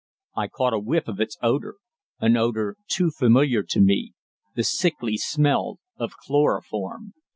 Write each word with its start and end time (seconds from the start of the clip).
I 0.35 0.47
caught 0.47 0.73
a 0.73 0.79
whiff 0.79 1.07
of 1.07 1.19
its 1.19 1.37
odour 1.43 1.75
an 2.19 2.35
odour 2.35 2.75
too 2.87 3.11
familiar 3.11 3.61
to 3.69 3.79
me 3.79 4.13
the 4.55 4.63
sickly 4.63 5.15
smell 5.15 5.77
of 5.95 6.13
chloroform. 6.25 7.13